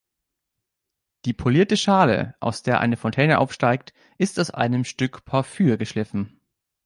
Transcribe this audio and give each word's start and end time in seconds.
Die 1.25 1.33
polierte 1.33 1.77
Schale, 1.77 2.33
aus 2.39 2.63
der 2.63 2.79
eine 2.79 2.97
Fontäne 2.97 3.37
aufsteigt, 3.37 3.93
ist 4.17 4.39
aus 4.39 4.49
einem 4.49 4.83
Stück 4.83 5.25
Porphyr 5.25 5.77
geschliffen. 5.77 6.39